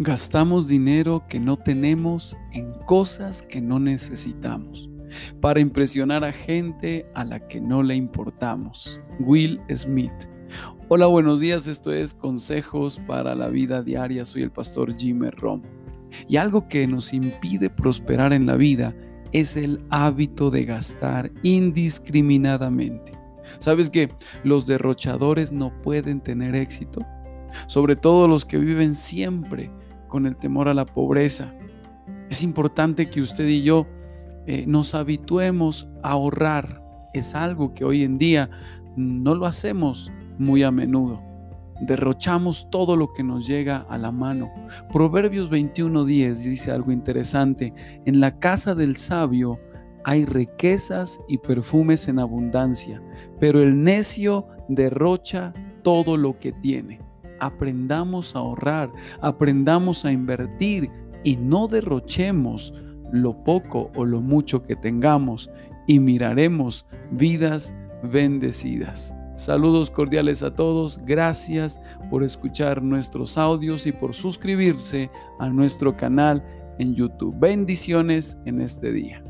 [0.00, 4.88] Gastamos dinero que no tenemos en cosas que no necesitamos
[5.40, 9.00] para impresionar a gente a la que no le importamos.
[9.18, 10.12] Will Smith.
[10.86, 11.66] Hola, buenos días.
[11.66, 14.24] Esto es Consejos para la Vida Diaria.
[14.24, 15.62] Soy el pastor Jimmy Rom.
[16.28, 18.94] Y algo que nos impide prosperar en la vida
[19.32, 23.18] es el hábito de gastar indiscriminadamente.
[23.58, 24.12] ¿Sabes que
[24.44, 27.04] los derrochadores no pueden tener éxito?
[27.66, 29.72] Sobre todo los que viven siempre
[30.08, 31.54] con el temor a la pobreza.
[32.30, 33.86] Es importante que usted y yo
[34.46, 36.82] eh, nos habituemos a ahorrar.
[37.14, 38.50] Es algo que hoy en día
[38.96, 41.22] no lo hacemos muy a menudo.
[41.80, 44.50] Derrochamos todo lo que nos llega a la mano.
[44.92, 47.72] Proverbios 21:10 dice algo interesante.
[48.04, 49.60] En la casa del sabio
[50.04, 53.00] hay riquezas y perfumes en abundancia,
[53.38, 57.07] pero el necio derrocha todo lo que tiene
[57.40, 60.90] aprendamos a ahorrar, aprendamos a invertir
[61.24, 62.74] y no derrochemos
[63.12, 65.50] lo poco o lo mucho que tengamos
[65.86, 69.14] y miraremos vidas bendecidas.
[69.36, 71.80] Saludos cordiales a todos, gracias
[72.10, 76.44] por escuchar nuestros audios y por suscribirse a nuestro canal
[76.78, 77.36] en YouTube.
[77.38, 79.22] Bendiciones en este día.